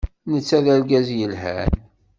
Netta 0.31 0.59
d 0.65 0.67
argaz 0.73 1.07
yelhan. 1.17 1.71